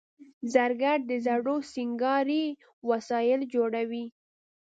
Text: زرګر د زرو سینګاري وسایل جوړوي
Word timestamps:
زرګر 0.53 0.99
د 1.09 1.11
زرو 1.25 1.55
سینګاري 1.73 2.43
وسایل 2.89 3.41
جوړوي 3.53 4.05